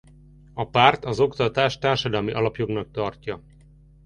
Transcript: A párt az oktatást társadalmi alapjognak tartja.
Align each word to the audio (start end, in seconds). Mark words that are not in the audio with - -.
A 0.53 0.69
párt 0.69 1.05
az 1.05 1.19
oktatást 1.19 1.79
társadalmi 1.79 2.31
alapjognak 2.31 2.91
tartja. 2.91 3.41